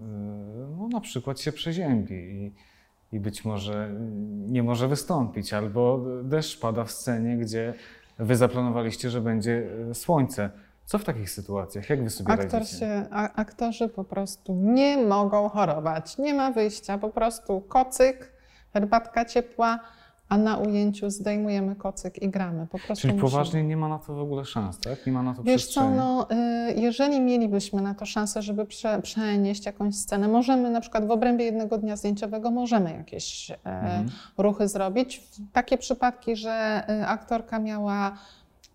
[0.79, 2.53] no, na przykład się przeziębi i,
[3.13, 3.91] i być może
[4.47, 7.75] nie może wystąpić, albo deszcz pada w scenie, gdzie
[8.19, 10.51] wy zaplanowaliście, że będzie e, słońce.
[10.85, 11.91] Co w takich sytuacjach?
[11.91, 12.79] Jak wy sobie Aktor radzicie?
[12.79, 16.19] Się, a, aktorzy po prostu nie mogą chorować.
[16.19, 16.99] Nie ma wyjścia.
[16.99, 18.33] Po prostu kocyk,
[18.73, 19.81] herbatka ciepła,
[20.31, 22.67] a na ujęciu zdejmujemy kocyk i gramy.
[22.67, 23.31] Po prostu Czyli musimy.
[23.31, 25.07] poważnie nie ma na to w ogóle szans, tak?
[25.07, 29.03] Nie ma na to Wiesz co, no, y, jeżeli mielibyśmy na to szansę, żeby prze,
[29.03, 34.11] przenieść jakąś scenę, możemy na przykład w obrębie jednego dnia zdjęciowego możemy jakieś e, mhm.
[34.39, 35.23] ruchy zrobić.
[35.53, 38.19] Takie przypadki, że y, aktorka miała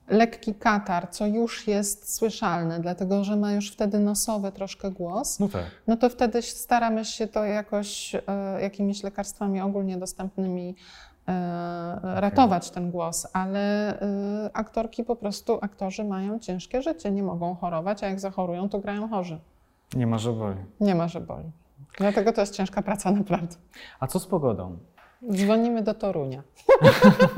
[0.07, 5.49] lekki katar, co już jest słyszalne, dlatego że ma już wtedy nosowy troszkę głos, no,
[5.49, 5.65] tak.
[5.87, 8.21] no to wtedy staramy się to jakoś e,
[8.61, 10.75] jakimiś lekarstwami ogólnie dostępnymi
[12.03, 13.59] ratować ten głos, ale
[14.01, 18.79] e, aktorki po prostu, aktorzy mają ciężkie życie, nie mogą chorować, a jak zachorują, to
[18.79, 19.39] grają chorzy.
[19.95, 20.57] Nie ma, że boli.
[20.79, 21.51] Nie ma, że boli.
[21.97, 23.55] Dlatego to jest ciężka praca naprawdę.
[23.99, 24.77] A co z pogodą?
[25.31, 26.43] Dzwonimy do Torunia.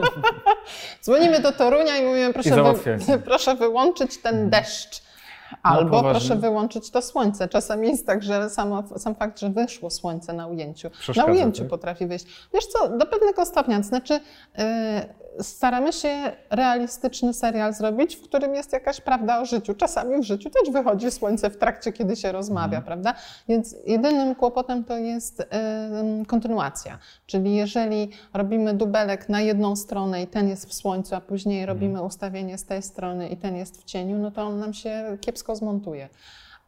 [1.03, 5.06] Dzwonimy do Torunia i mówimy, proszę, wy, proszę wyłączyć ten deszcz.
[5.63, 7.47] Albo no, proszę wyłączyć to słońce.
[7.47, 11.69] Czasami jest tak, że sam, sam fakt, że wyszło słońce na ujęciu, na ujęciu tak?
[11.69, 12.25] potrafi wyjść.
[12.53, 14.19] Wiesz co, do pewnego stopnia, to znaczy
[14.57, 14.63] yy,
[15.43, 19.73] staramy się realistyczny serial zrobić, w którym jest jakaś prawda o życiu.
[19.73, 22.83] Czasami w życiu też wychodzi słońce w trakcie, kiedy się rozmawia, mhm.
[22.83, 23.13] prawda?
[23.47, 26.97] Więc jedynym kłopotem to jest yy, kontynuacja.
[27.25, 31.77] Czyli jeżeli robimy dubelek na jedną stronę i ten jest w słońcu, a później mhm.
[31.77, 35.17] robimy ustawienie z tej strony i ten jest w cieniu, no to on nam się
[35.21, 36.09] kiepsko zmontuje.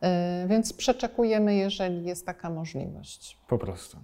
[0.01, 0.09] Yy,
[0.47, 3.37] więc przeczekujemy, jeżeli jest taka możliwość.
[3.47, 3.97] Po prostu.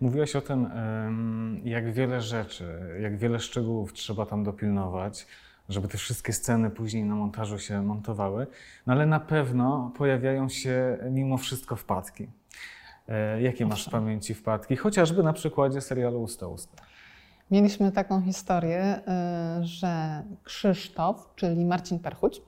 [0.00, 0.70] Mówiłaś o tym,
[1.64, 5.26] jak wiele rzeczy, jak wiele szczegółów trzeba tam dopilnować,
[5.68, 8.46] żeby te wszystkie sceny później na montażu się montowały,
[8.86, 12.28] no ale na pewno pojawiają się mimo wszystko wpadki.
[13.08, 14.76] E, jakie masz w pamięci wpadki?
[14.76, 16.76] Chociażby na przykładzie serialu Usta Usta.
[17.50, 19.00] Mieliśmy taką historię,
[19.60, 22.40] y, że Krzysztof, czyli Marcin Perchuć, y,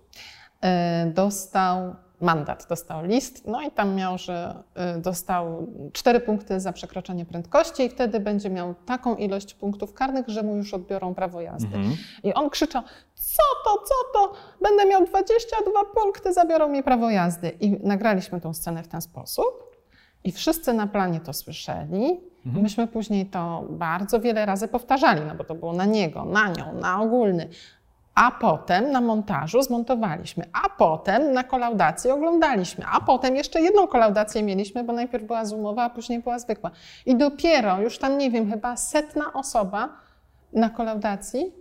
[1.15, 4.63] dostał mandat, dostał list, no i tam miał, że
[4.97, 10.29] y, dostał cztery punkty za przekroczenie prędkości i wtedy będzie miał taką ilość punktów karnych,
[10.29, 11.77] że mu już odbiorą prawo jazdy.
[11.77, 11.97] Mhm.
[12.23, 12.83] I on krzyczał,
[13.15, 17.49] co to, co to, będę miał 22 punkty, zabiorą mi prawo jazdy.
[17.61, 19.71] I nagraliśmy tą scenę w ten sposób.
[20.25, 22.21] I wszyscy na planie to słyszeli.
[22.47, 22.63] Mhm.
[22.63, 26.75] Myśmy później to bardzo wiele razy powtarzali, no bo to było na niego, na nią,
[26.75, 27.49] na ogólny.
[28.21, 34.43] A potem na montażu zmontowaliśmy, a potem na kolaudacji oglądaliśmy, a potem jeszcze jedną kolaudację
[34.43, 36.71] mieliśmy, bo najpierw była zoomowa, a później była zwykła.
[37.07, 39.89] I dopiero już tam, nie wiem, chyba setna osoba
[40.53, 41.53] na kolaudacji,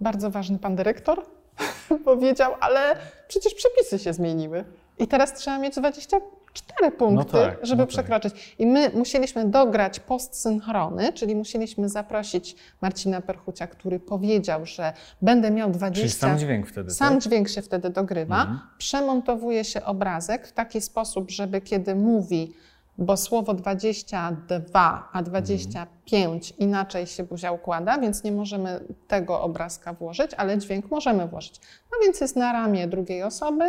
[0.00, 1.22] bardzo ważny pan dyrektor,
[2.04, 2.96] powiedział, ale
[3.28, 4.64] przecież przepisy się zmieniły.
[4.98, 6.16] I teraz trzeba mieć 20
[6.56, 7.88] cztery punkty, no tak, żeby no tak.
[7.88, 8.32] przekroczyć.
[8.32, 8.42] Tak.
[8.58, 14.92] I my musieliśmy dograć postsynchrony, czyli musieliśmy zaprosić Marcina Perchucia, który powiedział, że
[15.22, 16.00] będę miał 20...
[16.00, 17.22] Czyli sam dźwięk wtedy, Sam tak?
[17.22, 18.40] dźwięk się wtedy dogrywa.
[18.40, 18.60] Mhm.
[18.78, 22.54] Przemontowuje się obrazek w taki sposób, żeby kiedy mówi
[22.98, 26.68] bo słowo 22, a 25 mhm.
[26.68, 31.60] inaczej się buzia układa, więc nie możemy tego obrazka włożyć, ale dźwięk możemy włożyć.
[31.92, 33.64] No więc jest na ramię drugiej osoby,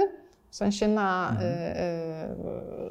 [0.57, 1.51] sensie na mhm.
[1.51, 1.55] y,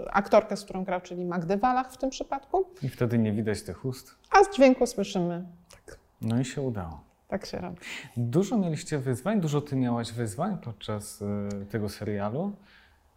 [0.05, 2.65] y, aktorkę, z którą grał, czyli Magdę Walach w tym przypadku.
[2.83, 4.15] I wtedy nie widać tych ust.
[4.31, 5.45] A z dźwięku słyszymy.
[5.71, 5.99] Tak.
[6.21, 7.01] No i się udało.
[7.29, 7.77] Tak się robi.
[8.17, 12.53] Dużo mieliście wyzwań, dużo ty miałaś wyzwań podczas y, tego serialu?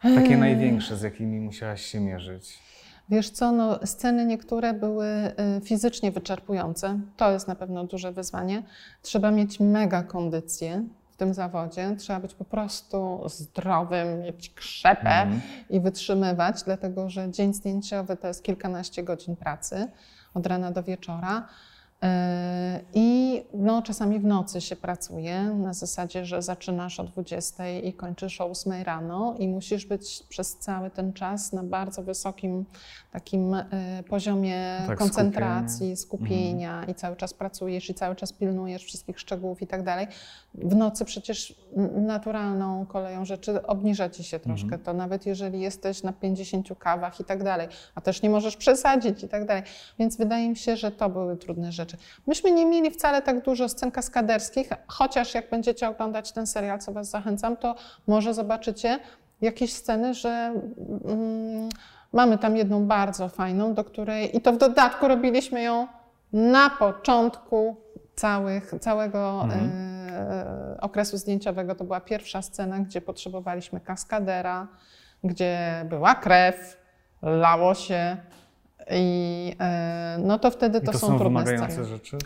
[0.02, 0.40] Takie eee.
[0.40, 2.60] największe, z jakimi musiałaś się mierzyć?
[3.10, 7.00] Wiesz co, no, sceny niektóre były y, fizycznie wyczerpujące.
[7.18, 8.64] To jest na pewno duże wyzwanie.
[9.02, 10.84] Trzeba mieć mega kondycję
[11.20, 11.96] tym zawodzie.
[11.98, 15.42] Trzeba być po prostu zdrowym, mieć krzepę mm.
[15.70, 19.88] i wytrzymywać, dlatego że dzień zdjęciowy to jest kilkanaście godzin pracy
[20.34, 21.48] od rana do wieczora.
[22.94, 28.42] I no, czasami w nocy się pracuje na zasadzie, że zaczynasz o 20 i kończysz
[28.42, 32.66] o 8 rano i musisz być przez cały ten czas na bardzo wysokim
[33.12, 33.66] takim e,
[34.10, 36.92] poziomie tak, koncentracji, skupienia, skupienia mhm.
[36.92, 40.08] i cały czas pracujesz i cały czas pilnujesz wszystkich szczegółów i tak dalej.
[40.54, 41.56] W nocy przecież
[41.96, 44.84] naturalną koleją rzeczy obniża ci się troszkę mhm.
[44.84, 49.24] to, nawet jeżeli jesteś na 50 kawach i tak dalej, a też nie możesz przesadzić
[49.24, 49.64] i tak dalej.
[50.00, 52.04] Więc wydaje mi się, że to były trudne rzeczy rzeczy.
[52.28, 56.92] Myśmy nie mieli wcale tak dużo scen kaskaderskich, chociaż jak będziecie oglądać ten serial, co
[56.92, 57.76] Was zachęcam, to
[58.08, 59.00] może zobaczycie
[59.42, 60.54] jakieś sceny, że
[61.06, 61.70] mm,
[62.14, 65.88] mamy tam jedną bardzo fajną, do której i to w dodatku robiliśmy ją
[66.34, 67.76] na początku
[68.16, 69.72] całych, całego mhm.
[70.10, 71.76] e, okresu zdjęciowego.
[71.76, 74.68] To była pierwsza scena, gdzie potrzebowaliśmy kaskadera,
[75.24, 76.78] gdzie była krew,
[77.22, 78.18] lało się,
[78.92, 81.88] i e, no to wtedy to, I to są, są trudne wymagające sceny.
[81.88, 82.18] rzeczy?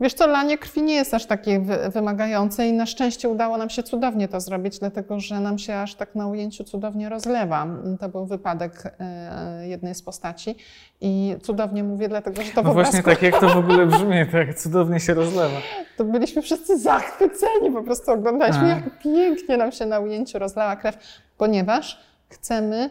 [0.00, 1.60] Wiesz co, lanie krwi nie jest aż takie
[1.92, 5.94] wymagające i na szczęście udało nam się cudownie to zrobić, dlatego że nam się aż
[5.94, 7.66] tak na ujęciu cudownie rozlewa.
[8.00, 10.56] To był wypadek e, jednej z postaci
[11.00, 14.54] i cudownie mówię, dlatego że to no właśnie tak, jak to w ogóle brzmi, tak
[14.54, 15.56] cudownie się rozlewa.
[15.96, 18.68] To byliśmy wszyscy zachwyceni, po prostu oglądaliśmy, A.
[18.68, 20.96] jak pięknie nam się na ujęciu rozlała krew,
[21.38, 22.90] ponieważ chcemy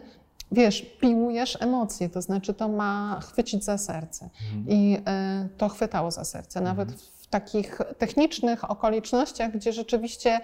[0.51, 4.29] wiesz, piłujesz emocje, to znaczy to ma chwycić za serce.
[4.55, 4.65] Mhm.
[4.67, 7.07] I y, to chwytało za serce, nawet mhm.
[7.15, 10.39] w takich technicznych okolicznościach, gdzie rzeczywiście,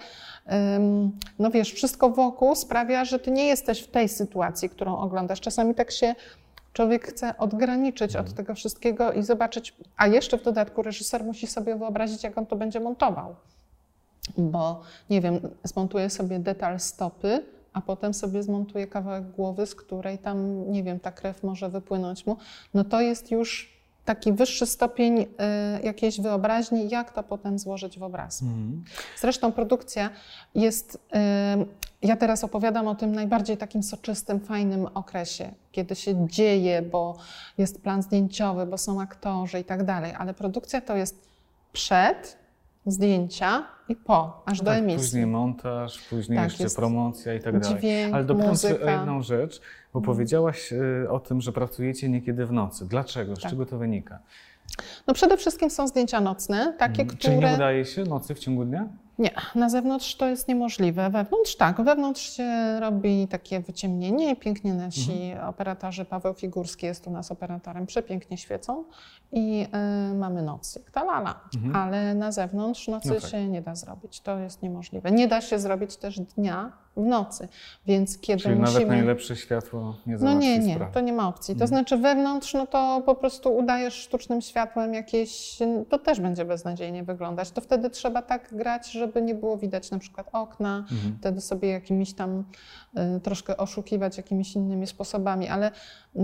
[1.38, 5.40] no wiesz, wszystko wokół sprawia, że ty nie jesteś w tej sytuacji, którą oglądasz.
[5.40, 6.14] Czasami tak się
[6.72, 8.36] człowiek chce odgraniczyć od mhm.
[8.36, 12.56] tego wszystkiego i zobaczyć, a jeszcze w dodatku reżyser musi sobie wyobrazić, jak on to
[12.56, 13.36] będzie montował.
[14.38, 17.44] Bo, nie wiem, zmontuje sobie detal stopy,
[17.76, 22.26] a potem sobie zmontuje kawałek głowy, z której tam, nie wiem, ta krew może wypłynąć
[22.26, 22.36] mu,
[22.74, 25.26] no to jest już taki wyższy stopień y,
[25.82, 28.42] jakiejś wyobraźni, jak to potem złożyć w obraz.
[28.42, 28.84] Mm.
[29.20, 30.10] Zresztą produkcja
[30.54, 30.98] jest, y,
[32.02, 37.16] ja teraz opowiadam o tym najbardziej takim soczystym, fajnym okresie, kiedy się dzieje, bo
[37.58, 41.28] jest plan zdjęciowy, bo są aktorzy i tak dalej, ale produkcja to jest
[41.72, 42.45] przed,
[42.86, 44.98] zdjęcia i po, aż no do tak, emisji.
[44.98, 47.78] Później montaż, później tak, jeszcze promocja i tak dalej.
[47.78, 48.54] Dźwięk, Ale dopytam
[48.86, 49.60] o jedną rzecz,
[49.92, 50.14] bo hmm.
[50.14, 52.86] powiedziałaś y, o tym, że pracujecie niekiedy w nocy.
[52.88, 53.36] Dlaczego?
[53.36, 53.50] Z tak.
[53.50, 54.18] czego to wynika?
[55.06, 57.16] No przede wszystkim są zdjęcia nocne, takie, hmm.
[57.16, 57.34] które...
[57.34, 58.88] Czyli nie udaje się nocy w ciągu dnia?
[59.18, 61.10] Nie, na zewnątrz to jest niemożliwe.
[61.10, 65.48] Wewnątrz tak, wewnątrz się robi takie wyciemnienie i pięknie nasi mhm.
[65.48, 68.84] operatorzy, Paweł Figurski jest u nas operatorem, przepięknie świecą
[69.32, 69.66] i
[70.10, 71.40] y, mamy noc, jak ta lala.
[71.54, 71.76] Mhm.
[71.76, 73.30] Ale na zewnątrz nocy no tak.
[73.30, 75.10] się nie da zrobić, to jest niemożliwe.
[75.10, 77.48] Nie da się zrobić też dnia w nocy,
[77.86, 78.72] więc kiedy Czyli musimy...
[78.74, 80.94] nawet najlepsze światło nie No nie, nie, sprawy.
[80.94, 81.54] to nie ma opcji.
[81.54, 81.68] To mhm.
[81.68, 87.50] znaczy wewnątrz, no to po prostu udajesz sztucznym światłem jakieś, to też będzie beznadziejnie wyglądać.
[87.50, 91.16] To wtedy trzeba tak grać, żeby nie było widać na przykład okna, mhm.
[91.20, 92.44] wtedy sobie jakimiś tam
[93.16, 95.70] y, troszkę oszukiwać jakimiś innymi sposobami, ale
[96.16, 96.20] y,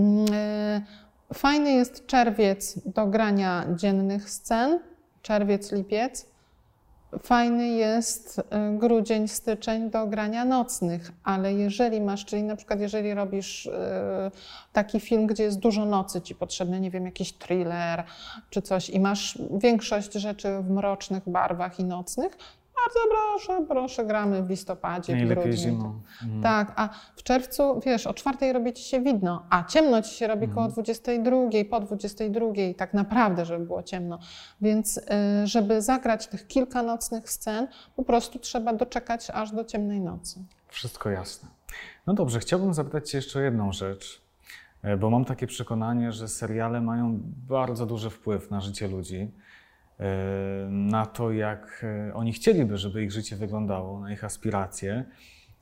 [1.33, 4.79] fajny jest czerwiec do grania dziennych scen,
[5.21, 6.32] czerwiec, lipiec,
[7.21, 8.43] fajny jest y,
[8.77, 13.71] grudzień, styczeń do grania nocnych, ale jeżeli masz, czyli na przykład jeżeli robisz y,
[14.73, 18.03] taki film, gdzie jest dużo nocy ci potrzebne, nie wiem, jakiś thriller
[18.49, 22.37] czy coś i masz większość rzeczy w mrocznych barwach i nocnych,
[22.85, 25.57] bardzo proszę, proszę, gramy w listopadzie, w Najlepiej grudniu.
[25.61, 26.01] zimą.
[26.23, 26.41] Mhm.
[26.43, 30.27] Tak, a w czerwcu, wiesz, o czwartej robi ci się widno, a ciemno ci się
[30.27, 31.35] robi koło 22,
[31.69, 32.45] po 22,
[32.77, 34.19] tak naprawdę, żeby było ciemno.
[34.61, 35.01] Więc y,
[35.43, 40.43] żeby zagrać tych kilka nocnych scen, po prostu trzeba doczekać aż do ciemnej nocy.
[40.67, 41.49] Wszystko jasne.
[42.07, 44.21] No dobrze, chciałbym zapytać Cię jeszcze o jedną rzecz,
[44.81, 49.31] e, bo mam takie przekonanie, że seriale mają bardzo duży wpływ na życie ludzi,
[50.69, 55.05] na to, jak e, oni chcieliby, żeby ich życie wyglądało, na ich aspiracje,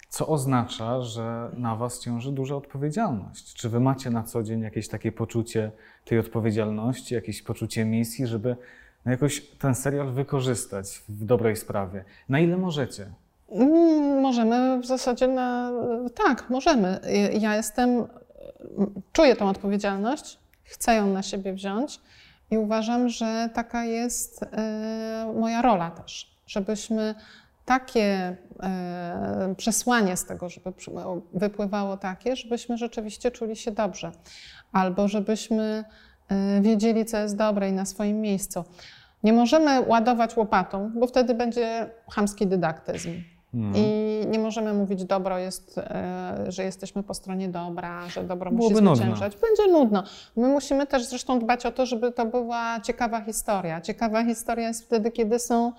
[0.09, 3.53] co oznacza, że na Was ciąży duża odpowiedzialność.
[3.53, 5.71] Czy Wy macie na co dzień jakieś takie poczucie
[6.05, 8.55] tej odpowiedzialności, jakieś poczucie misji, żeby
[9.05, 12.03] no jakoś ten serial wykorzystać w dobrej sprawie?
[12.29, 13.11] Na ile możecie?
[13.51, 15.71] Mm, Możemy w zasadzie na.
[16.15, 16.99] Tak, możemy.
[17.39, 18.07] Ja jestem.
[19.13, 21.99] Czuję tą odpowiedzialność, chcę ją na siebie wziąć
[22.51, 27.15] i uważam, że taka jest e, moja rola też, żebyśmy
[27.65, 30.73] takie e, przesłanie z tego, żeby
[31.33, 34.11] wypływało takie, żebyśmy rzeczywiście czuli się dobrze,
[34.71, 35.83] albo żebyśmy
[36.29, 38.63] e, wiedzieli, co jest dobre i na swoim miejscu.
[39.23, 43.21] Nie możemy ładować łopatą, bo wtedy będzie chamski dydaktyzm.
[43.53, 43.73] Mhm.
[43.75, 48.73] I nie możemy mówić dobro jest, e, że jesteśmy po stronie dobra, że dobro Byłoby
[48.73, 48.95] musi nudno.
[48.95, 49.37] zwyciężać.
[49.37, 50.03] Będzie nudno.
[50.35, 53.81] My musimy też zresztą dbać o to, żeby to była ciekawa historia.
[53.81, 55.71] Ciekawa historia jest wtedy, kiedy są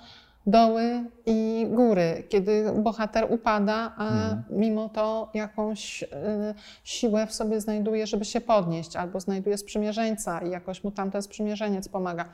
[0.47, 4.43] doły i góry, kiedy bohater upada, a Mhm.
[4.51, 6.09] mimo to jakąś e,
[6.85, 11.89] siłę w sobie znajduje, żeby się podnieść, albo znajduje sprzymierzeńca i jakoś mu tamten sprzymierzeniec
[11.89, 12.25] pomaga.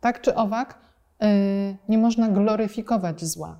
[0.00, 0.78] Tak czy owak,
[1.22, 1.26] e,
[1.88, 3.56] nie można gloryfikować zła.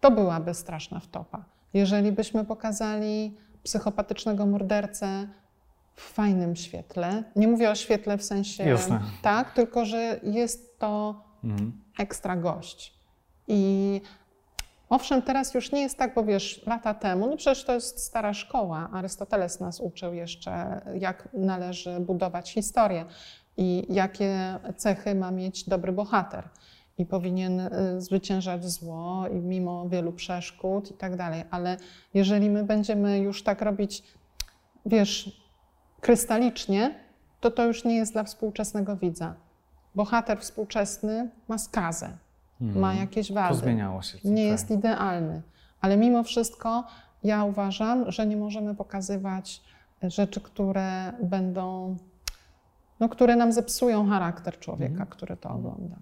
[0.00, 1.44] To byłaby straszna wtopa.
[1.74, 5.28] Jeżeli byśmy pokazali psychopatycznego mordercę
[5.94, 9.00] w fajnym świetle, nie mówię o świetle w sensie Jasne.
[9.22, 11.72] tak, tylko że jest to Mhm.
[11.98, 12.94] ekstra gość.
[13.48, 14.00] I
[14.88, 18.34] owszem, teraz już nie jest tak, bo wiesz, lata temu, no przecież to jest stara
[18.34, 18.88] szkoła.
[18.92, 23.04] Arystoteles nas uczył jeszcze, jak należy budować historię
[23.56, 26.48] i jakie cechy ma mieć dobry bohater.
[26.98, 31.44] I powinien y, zwyciężać zło i mimo wielu przeszkód i tak dalej.
[31.50, 31.76] Ale
[32.14, 34.02] jeżeli my będziemy już tak robić,
[34.86, 35.42] wiesz,
[36.00, 36.94] krystalicznie,
[37.40, 39.34] to to już nie jest dla współczesnego widza.
[39.94, 42.18] Bohater współczesny ma skazę,
[42.60, 43.48] ma jakieś wady.
[43.54, 44.18] Pozmieniało się.
[44.24, 44.52] Nie tak.
[44.52, 45.42] jest idealny.
[45.80, 46.84] Ale mimo wszystko
[47.24, 49.62] ja uważam, że nie możemy pokazywać
[50.02, 51.96] rzeczy, które będą,
[53.00, 55.08] no, które nam zepsują charakter człowieka, Mhm.
[55.10, 55.96] który to ogląda.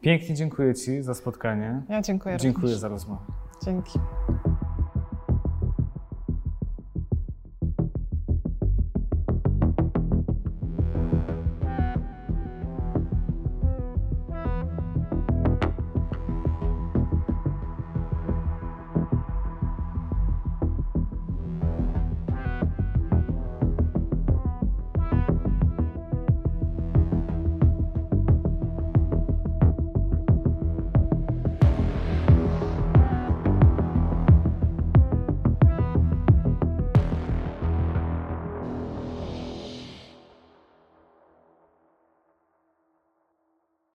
[0.00, 1.82] Pięknie dziękuję Ci za spotkanie.
[1.88, 2.36] Ja dziękuję.
[2.36, 2.80] Dziękuję również.
[2.80, 3.20] za rozmowę.
[3.64, 3.98] Dzięki.